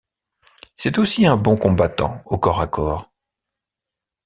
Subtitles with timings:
[0.75, 3.11] C'est aussi un bon combattant au corps a corps.